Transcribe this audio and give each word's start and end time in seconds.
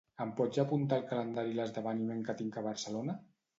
Em 0.23 0.29
pots 0.37 0.61
apuntar 0.63 0.99
al 1.01 1.05
calendari 1.11 1.53
l'esdeveniment 1.61 2.25
que 2.31 2.37
tinc 2.43 2.61
a 2.61 2.67
Barcelona? 2.73 3.21